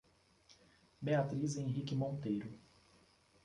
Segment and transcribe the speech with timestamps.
[1.03, 2.49] Beatriz Henrique Monteiro